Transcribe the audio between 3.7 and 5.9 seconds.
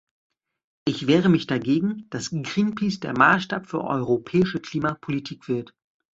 europäische Klimapolitik wird.